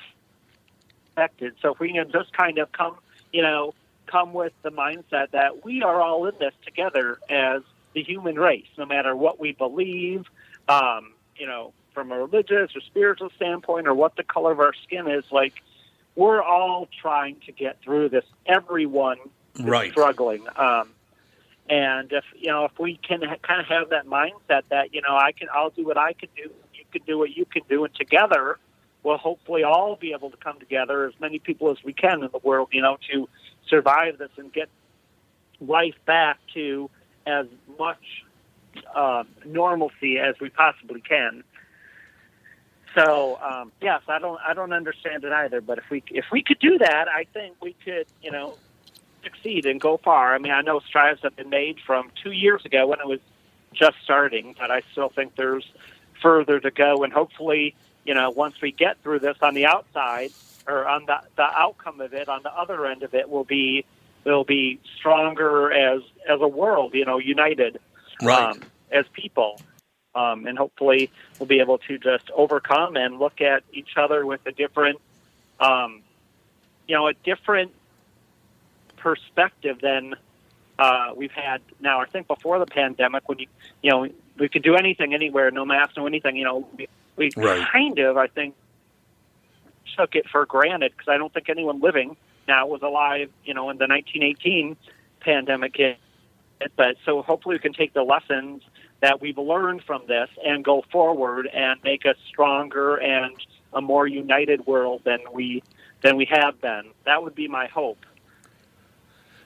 [1.12, 1.56] affected.
[1.62, 2.96] So if we can just kind of come,
[3.32, 3.74] you know,
[4.08, 7.62] come with the mindset that we are all in this together as
[7.94, 10.26] the human race, no matter what we believe,
[10.70, 14.74] um, you know, from a religious or spiritual standpoint or what the color of our
[14.84, 15.62] skin is, like
[16.16, 18.26] we're all trying to get through this.
[18.46, 19.18] Everyone
[19.60, 19.92] Right.
[19.92, 20.46] struggling.
[20.56, 20.90] Um,
[21.70, 25.02] and if you know, if we can ha- kind of have that mindset that you
[25.02, 27.64] know, I can, I'll do what I can do, you can do what you can
[27.70, 28.58] do, and together,
[29.04, 32.30] we'll hopefully all be able to come together, as many people as we can in
[32.32, 33.30] the world, you know, to
[33.70, 34.70] survive this and get
[35.62, 36.90] life back to
[37.26, 37.46] as
[37.80, 38.26] much
[38.94, 41.44] uh, normalcy as we possibly can.
[42.96, 45.62] So um, yes, I don't I don't understand it either.
[45.62, 48.58] But if we if we could do that, I think we could you know
[49.24, 50.34] succeed and go far.
[50.34, 53.20] I mean, I know strides have been made from two years ago when it was
[53.74, 55.66] just starting, but I still think there's
[56.22, 57.04] further to go.
[57.04, 60.32] And hopefully, you know, once we get through this on the outside
[60.68, 63.86] or on the the outcome of it, on the other end of it, will be
[64.26, 66.94] will be stronger as as a world.
[66.94, 67.80] You know, united
[68.22, 68.52] Right.
[68.52, 69.60] um, as people.
[70.16, 71.10] Um, and hopefully
[71.40, 75.02] we'll be able to just overcome and look at each other with a different,
[75.60, 76.04] um,
[76.88, 77.72] you know, a different
[79.04, 80.16] perspective than
[80.80, 82.00] uh, we've had now.
[82.00, 83.48] I think before the pandemic, when you,
[83.84, 84.08] you know,
[84.40, 86.38] we could do anything, anywhere, no mask, no anything.
[86.38, 86.88] You know, we,
[87.18, 87.68] we Right.
[87.72, 88.56] kind of, I think,
[89.98, 92.16] took it for granted because I don't think anyone living
[92.48, 94.76] now was alive, you know, in the 1918
[95.20, 95.98] pandemic hit.
[96.78, 98.64] But so hopefully we can take the lessons
[99.02, 103.36] that we've learned from this and go forward and make us stronger and
[103.74, 105.62] a more united world than we
[106.02, 106.86] than we have been.
[107.06, 108.06] That would be my hope.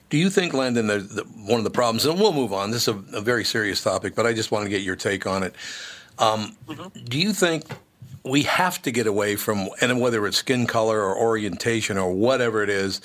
[0.10, 2.96] Do you think, Landyn, that one of the problems, and we'll move on, this is
[2.96, 5.54] a, a very serious topic, but I just want to get your take on it.
[6.18, 6.56] Um,
[7.06, 7.66] Do you think
[8.24, 12.64] we have to get away from, and whether it's skin color or orientation or whatever
[12.64, 13.02] it is,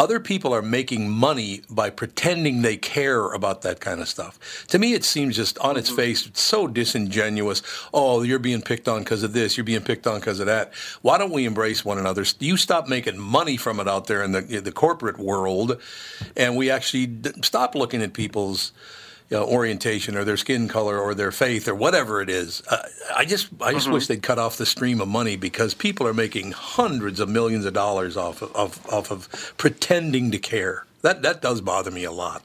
[0.00, 4.64] other people are making money by pretending they care about that kind of stuff.
[4.68, 5.96] To me, it seems just on its mm-hmm.
[5.96, 7.62] face it's so disingenuous.
[7.92, 9.58] Oh, you're being picked on because of this.
[9.58, 10.72] You're being picked on because of that.
[11.02, 12.24] Why don't we embrace one another?
[12.38, 15.78] You stop making money from it out there in the in the corporate world,
[16.34, 18.72] and we actually d- stop looking at people's
[19.30, 22.62] you know, orientation or their skin color or their faith or whatever it is.
[22.68, 22.82] Uh,
[23.14, 26.12] I just I just wish they'd cut off the stream of money because people are
[26.12, 30.84] making hundreds of millions of dollars off of, of, off of pretending to care.
[31.02, 32.42] That that does bother me a lot.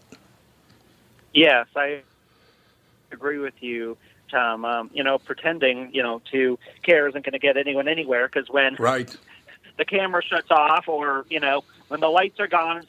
[1.34, 2.04] Yes, I
[3.12, 3.98] agree with you,
[4.30, 4.64] Tom.
[4.64, 8.48] Um, you know, pretending you know to care isn't going to get anyone anywhere because
[8.50, 9.14] when Right.
[9.78, 12.86] the camera shuts off or you know when the lights are gone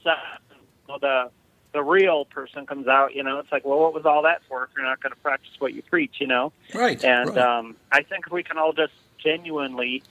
[0.87, 1.31] well, the
[1.77, 3.15] the real person comes out.
[3.15, 5.21] You know, it's like, well, what was all that for if you're not going to
[5.21, 6.15] practice what you preach?
[6.19, 6.53] You know.
[6.75, 7.03] Right.
[7.05, 7.39] And right.
[7.39, 10.03] um, I think we can all just genuinely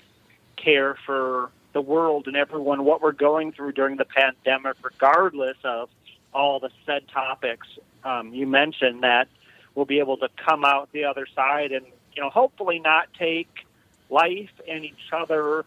[0.58, 5.90] care for the world and everyone, what we're going through during the pandemic, regardless of
[6.34, 7.68] all the said topics
[8.04, 9.28] um, you mentioned, that
[9.74, 13.66] we'll be able to come out the other side and, you know, hopefully not take
[14.10, 15.66] life and each other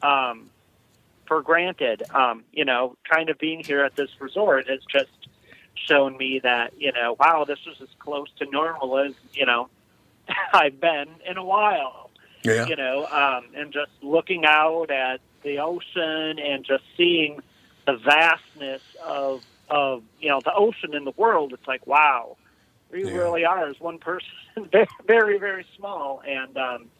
[0.00, 0.48] um,
[1.26, 2.02] for granted.
[2.14, 5.19] Um, you know, kind of being here at this resort is just
[5.74, 9.68] shown me that you know, wow, this is as close to normal as you know
[10.52, 12.10] I've been in a while.
[12.42, 12.66] Yeah.
[12.66, 17.40] You know, um, and just looking out at the ocean and just seeing
[17.86, 21.52] the vastness of of you know the ocean in the world.
[21.52, 22.36] It's like wow,
[22.90, 23.12] we Yeah.
[23.12, 24.28] really are as one person,
[25.06, 26.22] very very small.
[26.26, 26.90] And um,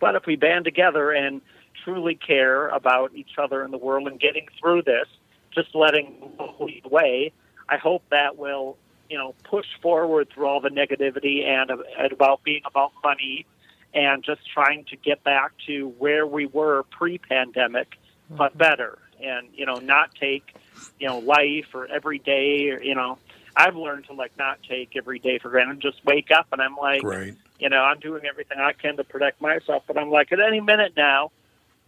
[0.00, 1.40] but if we band together and
[1.84, 5.06] truly care about each other in the world and getting through this,
[5.54, 7.32] just letting lead the way,
[7.68, 8.76] I hope that will,
[9.10, 13.46] you know, push forward through all the negativity and, and about being about money
[13.94, 17.96] and just trying to get back to where we were pre-pandemic,
[18.30, 18.58] but mm-hmm.
[18.58, 18.98] better.
[19.22, 20.54] And you know, not take,
[21.00, 22.70] you know, life or every day.
[22.70, 23.18] Or, you know,
[23.56, 25.80] I've learned to like not take every day for granted.
[25.80, 27.34] Just wake up and I'm like, Right.
[27.58, 30.60] you know, I'm doing everything I can to protect myself, but I'm like, at any
[30.60, 31.32] minute now,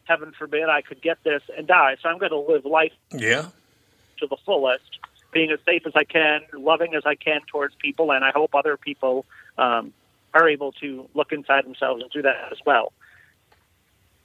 [0.04, 1.96] heaven forbid, I could get this and die.
[2.02, 3.46] So I'm going to live life Yeah.
[4.18, 4.98] to the fullest,
[5.32, 8.54] being as safe as I can, loving as I can towards people, and I hope
[8.54, 9.26] other people
[9.58, 9.92] um,
[10.34, 12.92] are able to look inside themselves and do that as well.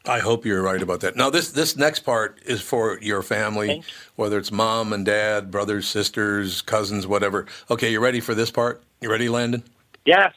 [0.07, 1.15] I hope you're right about that.
[1.15, 3.93] Now, this this next part is for your family, Thank you.
[4.15, 7.47] whether it's mom and dad, brothers, sisters, cousins, whatever.
[7.71, 8.83] Okay, you ready for this part?
[9.01, 9.63] You ready, Landyn?
[10.05, 10.33] Yes,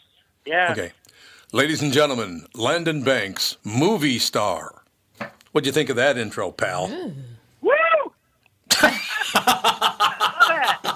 [0.47, 0.73] yeah.
[0.73, 0.93] Okay.
[1.53, 4.83] Ladies and gentlemen, Landyn Banx, movie star.
[5.53, 6.89] What'd you think of that intro, pal?
[7.61, 7.73] Woo!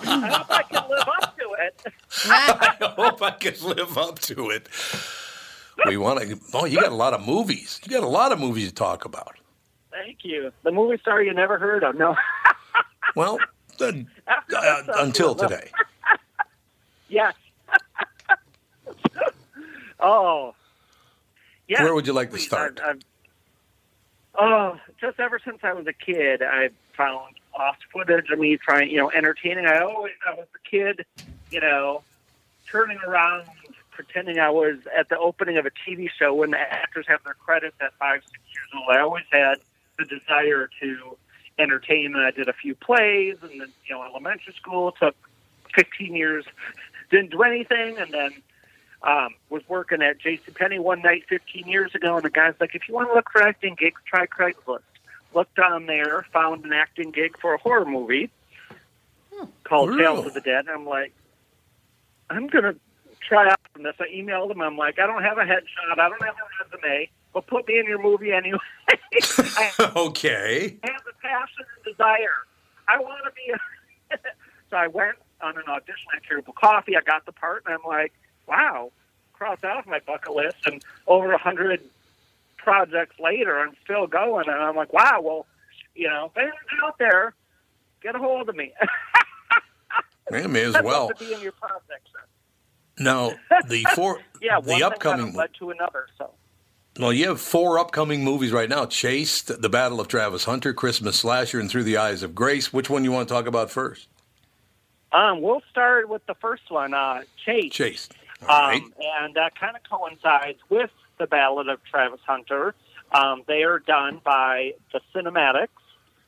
[0.05, 1.95] I hope I can live up to it.
[2.27, 4.69] I hope I can live up to it.
[5.87, 6.39] We want to.
[6.55, 7.81] Oh, you got a lot of movies.
[7.85, 9.37] You got a lot of movies to talk about.
[9.91, 10.53] Thank you.
[10.63, 11.97] The movie star you never heard of.
[11.97, 12.17] No.
[13.15, 13.39] Well,
[13.79, 13.93] uh,
[14.57, 15.71] uh, until today.
[17.09, 17.35] Yes.
[20.01, 20.55] oh.
[21.69, 21.83] Yeah.
[21.83, 22.81] Where would you like to start?
[22.83, 23.01] I, I've,
[24.39, 28.91] oh, just ever since I was a kid, I found lost footage of me trying,
[28.91, 29.67] you know, entertaining.
[29.67, 31.05] I always, I was a kid,
[31.51, 32.03] you know,
[32.71, 33.47] turning around,
[33.91, 37.35] pretending I was at the opening of a TV show when the actors have their
[37.35, 38.97] credits at five, six years old.
[38.97, 39.57] I always had
[39.99, 41.17] the desire to
[41.59, 45.15] entertain, and I did a few plays, and then, you know, elementary school took
[45.75, 46.45] 15 years,
[47.11, 48.33] didn't do anything, and then
[49.03, 52.89] um, was working at JCPenney one night 15 years ago, and the guy's like, if
[52.89, 54.81] you want to look for acting gigs, try Craigslist.
[55.35, 58.31] Looked on there, found an acting gig for a horror movie
[59.33, 59.47] hmm.
[59.65, 60.03] called Really?
[60.03, 60.67] Tales of the Dead.
[60.67, 61.13] And I'm like,
[62.29, 62.77] I'm going to
[63.27, 63.95] try out from this.
[64.01, 64.61] I emailed him.
[64.61, 65.93] I'm like, I don't have a headshot.
[65.93, 68.59] I don't have a resume, but put me in your movie anyway.
[68.89, 70.77] I okay.
[70.83, 72.47] have the passion and desire.
[72.89, 73.53] I want to be.
[73.53, 74.19] A
[74.71, 76.97] so I went on an audition at Terrible Coffee.
[76.97, 78.13] I got the part, and I'm like,
[78.47, 78.91] wow,
[79.33, 80.57] crossed that off my bucket list.
[80.67, 81.81] And over a hundred
[82.63, 85.47] projects later, I'm still going, and I'm like, wow, well,
[85.95, 87.35] you know, if anyone's out there,
[88.03, 88.73] get a hold of me.
[90.31, 91.09] Yeah, may as well.
[91.09, 92.09] to be in your project.
[92.99, 93.33] Now,
[93.69, 95.35] the four, Yeah, one the upcoming.
[95.35, 96.07] led to another.
[96.17, 96.31] So
[96.99, 101.17] Well, you have four upcoming movies right now: Chased, The Battle of Travis Hunter, Christmas
[101.17, 102.73] Slasher, and Through the Eyes of Grace.
[102.73, 104.09] Which one you want to talk about first?
[105.13, 107.71] um, we'll start with the first one, uh, Chase.
[107.73, 108.15] Chased.
[108.49, 108.81] All right.
[108.83, 108.93] Um,
[109.25, 110.91] and that kind of coincides with
[111.23, 112.75] the Ballad of Travis Hunter.
[113.13, 115.69] Um, they are done by the Cinematics,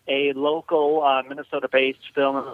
[0.06, 2.44] a local uh, Minnesota-based film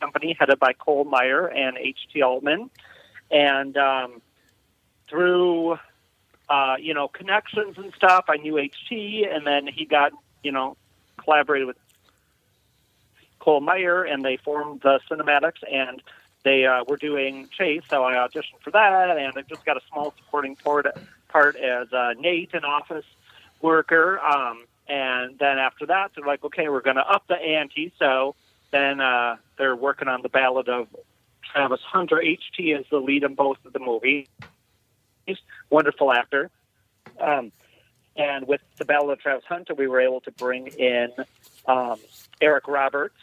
[0.00, 2.22] company headed by Cole Meyer and H.T.
[2.22, 2.70] Altman.
[3.32, 4.22] And um,
[5.08, 5.78] through,
[6.48, 10.12] uh, you know, connections and stuff, I knew H.T., and then he got,
[10.44, 10.76] you know,
[11.16, 11.76] collaborated with
[13.40, 16.00] Cole Meyer, and they formed the Cinematics, and
[16.44, 19.80] they uh, were doing Chase, so I auditioned for that, and I just got a
[19.90, 20.86] small supporting part,
[21.32, 23.04] part as uh, Nate, an office
[23.60, 24.20] worker.
[24.20, 27.92] Um, and then after that, they're like, okay, we're going to up the ante.
[27.98, 28.34] So
[28.70, 30.88] then uh, they're working on the Ballad of
[31.52, 32.16] Travis Hunter.
[32.16, 34.26] HT is the lead in both of the movies.
[35.26, 35.38] He's
[35.70, 36.50] wonderful actor.
[37.20, 37.52] Um,
[38.16, 41.10] and with the Ballad of Travis Hunter, we were able to bring in
[41.66, 41.98] um,
[42.40, 43.16] Eric Roberts.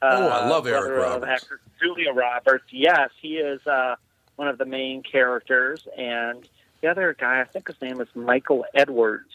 [0.00, 1.42] Oh, I love Eric Roberts.
[1.44, 2.64] actor Julia Roberts.
[2.70, 3.94] Yes, he is uh,
[4.34, 5.86] one of the main characters.
[5.96, 6.48] And
[6.82, 9.30] the other guy, I think his name is Michael Edwards,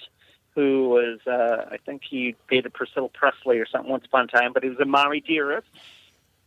[0.53, 4.53] who was, uh, I think he dated Priscilla Presley or something once upon a time,
[4.53, 5.67] but he was in Mommy Dearest.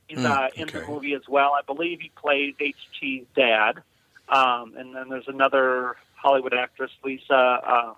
[0.08, 1.52] He's Hmm, uh, in the movie as well.
[1.58, 3.82] I believe he plays H.T.'s dad.
[4.28, 7.94] Um, and then there's another Hollywood actress, Lisa uh,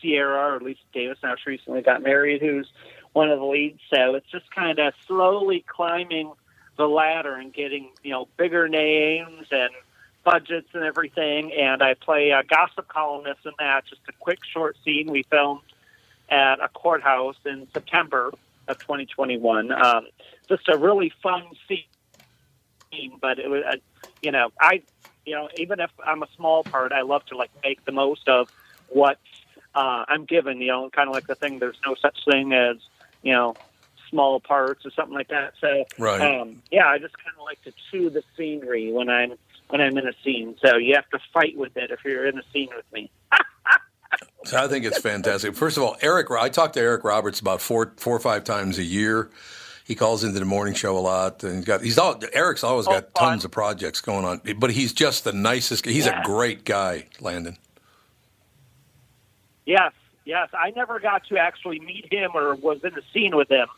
[0.00, 2.68] Sierra, or Lisa Davis, now she recently got married, who's
[3.12, 3.80] one of the leads.
[3.92, 6.32] So it's just kind of slowly climbing
[6.76, 9.70] the ladder and getting, you know, bigger names and
[10.26, 11.52] budgets and everything.
[11.52, 15.62] And I play a gossip columnist in that, just a quick short scene we filmed
[16.28, 18.32] at a courthouse in September
[18.68, 19.70] of 2021.
[19.70, 20.06] Um,
[20.48, 21.84] just a really fun scene
[23.20, 23.76] but it was, uh,
[24.22, 24.82] you know, I,
[25.24, 28.28] you know, even if I'm a small part, I love to like make the most
[28.28, 28.48] of
[28.88, 29.18] what
[29.74, 30.60] uh, I'm given.
[30.60, 31.58] You know, kind of like the thing.
[31.58, 32.76] There's no such thing as
[33.22, 33.56] you know
[34.10, 35.54] small parts or something like that.
[35.60, 36.20] So, Right.
[36.20, 39.32] um, yeah, I just kind of like to chew the scenery when I'm
[39.68, 40.56] when I'm in a scene.
[40.64, 43.10] So you have to fight with it if you're in a scene with me.
[44.44, 45.54] So I think it's fantastic.
[45.54, 48.78] First of all, Eric, I talk to Eric Roberts about four, four or five times
[48.78, 49.30] a year.
[49.84, 52.88] He calls into the morning show a lot, and he's got he's all Eric's always
[52.88, 53.28] oh, got Oh, fun.
[53.30, 54.40] tons of projects going on.
[54.58, 55.84] But he's just the nicest.
[55.86, 57.56] He's a great guy, Landyn.
[59.64, 59.92] Yes,
[60.24, 60.48] yes.
[60.52, 63.68] I never got to actually meet him or was in the scene with him,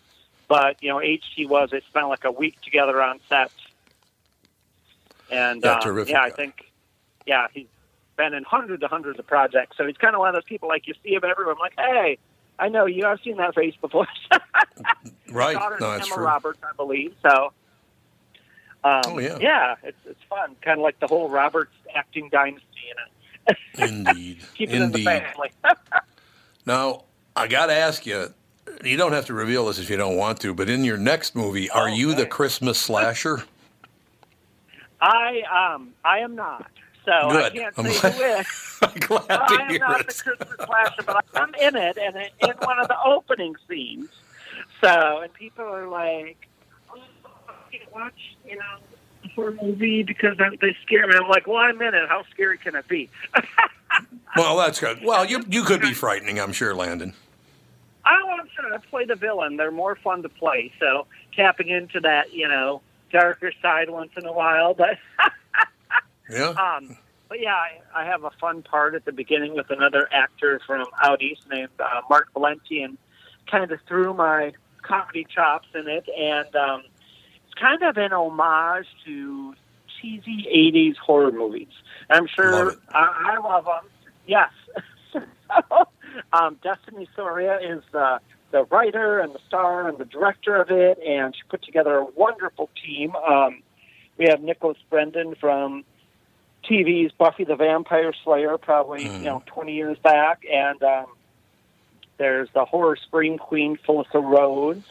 [0.49, 1.71] but you know, HT was.
[1.71, 3.51] They spent like a week together on set,
[5.31, 6.73] and Yeah, terrific yeah, I think,
[7.27, 7.67] yeah, he's
[8.17, 9.77] been in hundreds and hundreds of projects.
[9.77, 11.55] So he's kind of one of those people like you see him everywhere.
[11.55, 12.19] I'm like, hey,
[12.59, 13.07] I know you.
[13.07, 14.07] I've seen that face before.
[15.31, 15.55] Right?
[15.79, 16.25] No, that's Emma true.
[16.25, 17.15] Roberts, I believe.
[17.23, 17.53] So,
[18.83, 19.37] um, Oh, yeah.
[19.41, 20.57] yeah, it's it's fun.
[20.63, 23.55] Kind of like the whole Roberts acting dynasty, you know.
[23.87, 25.53] Indeed, Keep it in the family.
[26.67, 27.05] Now
[27.37, 28.33] I got to ask you.
[28.85, 31.35] You don't have to reveal this if you don't want to, but in your next
[31.35, 33.45] movie, are you the Christmas slasher?
[35.01, 35.43] I
[35.75, 36.71] um I am not.
[37.05, 38.47] So I can't I'm say who is.
[38.83, 40.09] I'm glad I am hear not it.
[40.09, 44.09] the Christmas slasher, but I'm in it and in one of the opening scenes.
[44.83, 46.49] So and people are like,
[46.95, 47.01] oh,
[47.49, 48.77] I can't watch, you know,
[49.25, 51.15] a horror movie because they they scare me.
[51.17, 52.09] I'm like, well, I'm in it.
[52.09, 53.09] How scary can it be?
[54.37, 55.01] Well, that's good.
[55.03, 57.15] Well, you you could be frightening, I'm sure, Landyn.
[58.05, 58.49] I want
[58.83, 59.57] to play the villain.
[59.57, 60.73] They're more fun to play.
[60.79, 62.81] So tapping into that, you know,
[63.11, 64.99] darker side once in a while, but.
[66.31, 66.51] Yeah.
[66.51, 66.97] Um,
[67.29, 70.87] but yeah, I, I have a fun part at the beginning with another actor from
[71.03, 72.97] out east named uh, Mark Valenti, and
[73.51, 74.53] kind of threw my
[74.83, 76.83] comedy chops in it, and um,
[77.45, 79.55] it's kind of an homage to
[80.01, 81.69] cheesy '80s horror movies.
[82.09, 82.79] I'm sure it.
[82.91, 83.91] I, I love them.
[84.27, 84.51] Yes.
[85.13, 85.89] so,
[86.33, 88.21] um, Destiny Soria is the
[88.51, 92.05] the writer and the star and the director of it, and she put together a
[92.05, 93.15] wonderful team.
[93.15, 93.63] Um,
[94.17, 95.85] we have Nicholas Brendon from
[96.65, 101.07] TV's Buffy the Vampire Slayer, probably you know 20 years back, and um,
[102.17, 104.85] there's the horror scream queen Felissa Rhodes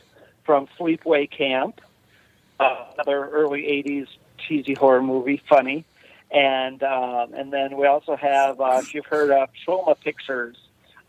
[0.46, 1.82] from Sleepaway Camp,
[2.60, 5.84] uh, another early 80s cheesy horror movie, funny,
[6.32, 10.58] and um, and then we also have uh, if you've heard of Troma Pictures,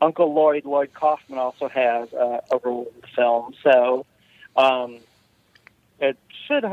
[0.01, 4.07] Uncle Lloyd Lloyd Kaufman also has uh, a role in the film, so
[4.57, 4.99] um,
[6.01, 6.65] it should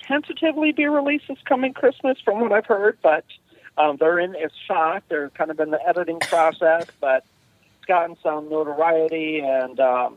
[0.00, 2.98] tentatively be released this coming Christmas, from what I've heard.
[3.02, 3.24] But
[3.78, 5.04] um, they're in it's shot.
[5.08, 7.24] They're kind of in the editing process, but
[7.76, 10.16] it's gotten some notoriety, and um,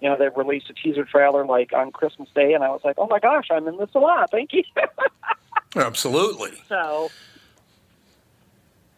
[0.00, 2.96] you know they've released a teaser trailer like on Christmas Day, and I was like,
[2.98, 4.30] oh my gosh, I'm in this a lot.
[4.30, 4.64] Thank you.
[5.76, 6.62] Absolutely.
[6.68, 7.10] so.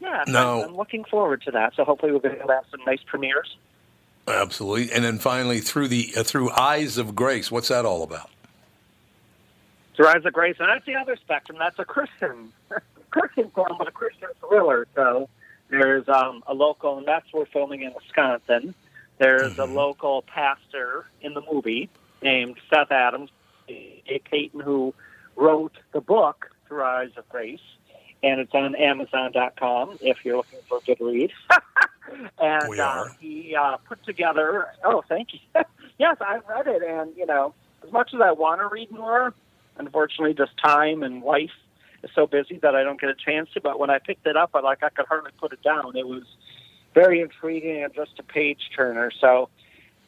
[0.05, 0.63] Yeah, No.
[0.63, 1.75] I'm, I'm looking forward to that.
[1.75, 3.57] So hopefully we'll be able to have some nice premieres.
[4.27, 4.93] Absolutely.
[4.93, 8.31] And then finally, through the uh, through Eyes of Grace, what's that all about?
[9.97, 11.59] The Rise of Grace, and that's the other spectrum.
[11.59, 12.53] That's a Christian,
[13.11, 14.87] Christian film, but a Christian thriller.
[14.95, 15.29] So
[15.69, 18.75] there's um, a local, and that's we're filming in Wisconsin.
[19.19, 21.89] There's a local pastor in the movie
[22.23, 23.31] named Seth Adams,
[23.69, 24.95] a Peyton, who
[25.37, 27.61] wrote the book The Rise of Grace,
[28.25, 31.33] and it's on Amazon.com if you're looking for a good read.
[32.39, 33.17] and We uh, are.
[33.21, 34.67] he uh, put together.
[34.83, 35.41] Oh, thank you.
[35.99, 37.55] yes, I read it, and you know,
[37.85, 39.35] as much as I want to read more,
[39.77, 41.51] unfortunately, just time and life
[42.03, 43.61] is so busy that I don't get a chance to.
[43.61, 45.97] But when I picked it up, I like I could hardly put it down.
[45.97, 46.23] It was
[46.95, 49.11] very intriguing and just a page turner.
[49.21, 49.49] So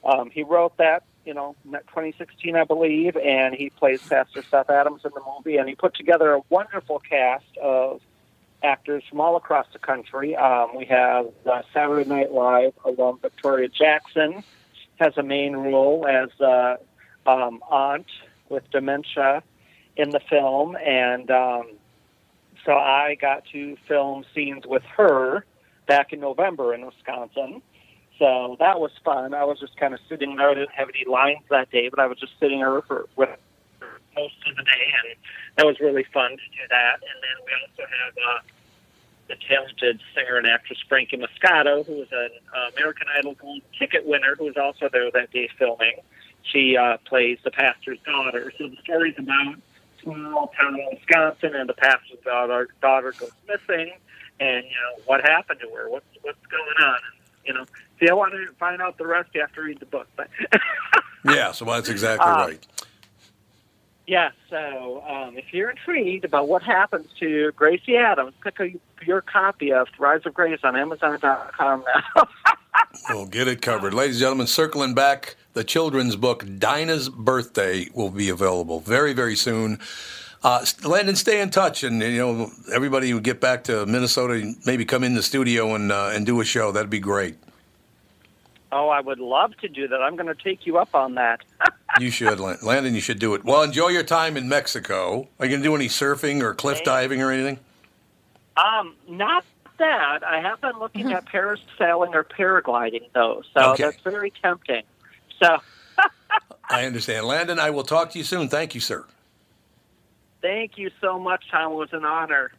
[0.04, 4.70] um, he wrote that, you know, in 2016, I believe, and he plays Pastor Seth
[4.70, 8.00] Adams in the movie, and he put together a wonderful cast of
[8.66, 10.36] actors from all across the country.
[10.36, 14.42] Um, we have uh, Saturday Night Live alum Victoria Jackson
[14.96, 16.76] has a main role as uh,
[17.26, 18.06] um, aunt
[18.48, 19.42] with dementia
[19.96, 21.70] in the film, and um,
[22.64, 25.44] so I got to film scenes with her
[25.86, 27.62] back in November in Wisconsin.
[28.18, 29.34] So that was fun.
[29.34, 30.50] I was just kind of sitting there.
[30.50, 33.28] I didn't have any lines that day, but I was just sitting there for with
[34.16, 35.16] most of the day, and
[35.56, 36.94] that was really fun to do that.
[36.94, 38.55] And then we also have uh,
[39.28, 44.06] the talented singer and actress Frankie Moscato, who was an uh, American Idol Gold ticket
[44.06, 45.96] winner, who was also there that day filming.
[46.42, 48.52] She uh, plays the pastor's daughter.
[48.56, 49.56] So the story's about
[50.02, 53.92] small town in Wisconsin, and the pastor's daughter daughter goes missing,
[54.38, 56.98] and you know what happened to her, what's what's going on.
[57.44, 59.86] You know, if you want to find out the rest, you have to read the
[59.86, 60.08] book.
[60.16, 60.28] But
[61.24, 62.66] Yeah, so that's exactly Uh, right.
[64.06, 68.72] Yeah, so um, if you're intrigued about what happens to Gracie Adams, pick a,
[69.04, 72.28] your copy of Rise of Grace on Amazon.com now.
[73.10, 73.94] We'll get it covered.
[73.94, 79.36] Ladies and gentlemen, circling back, the children's book, Dinah's Birthday, will be available very, very
[79.36, 79.78] soon.
[80.42, 84.84] Uh, Landyn, stay in touch, and you know everybody who get back to Minnesota, maybe
[84.84, 86.72] come in the studio and uh, and do a show.
[86.72, 87.36] That'd be great.
[88.76, 90.02] Oh, I would love to do that.
[90.02, 91.40] I'm going to take you up on that.
[91.98, 92.92] You should, Landyn.
[92.92, 93.42] You should do it.
[93.44, 95.28] Well, enjoy your time in Mexico.
[95.38, 97.58] Are you going to do any surfing or cliff diving or anything?
[98.58, 99.44] Um, not
[99.78, 100.22] that.
[100.22, 103.84] I have been looking at parasailing or paragliding, though, so Okay.
[103.84, 104.82] that's very tempting.
[105.42, 105.56] So
[106.68, 107.58] I understand, Landyn.
[107.58, 108.48] I will talk to you soon.
[108.50, 109.06] Thank you, sir.
[110.42, 111.72] thank you so much, Tom.
[111.72, 112.50] It was an honor.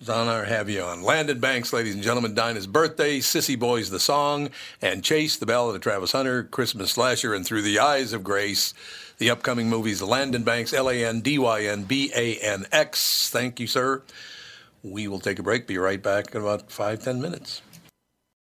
[0.00, 1.02] It's an honor to have you on.
[1.02, 5.74] Landyn Banx, ladies and gentlemen, Dinah's birthday, Sissy Boys the song, and Chase, the ballad
[5.74, 8.74] of Travis Hunter, Christmas Slasher, and Through the Eyes of Grace.
[9.18, 13.28] The upcoming movies, Landyn Banx, L A N D Y N B A N X.
[13.28, 14.02] Thank you, sir.
[14.84, 15.66] We will take a break.
[15.66, 17.60] Be right back in about five, ten minutes.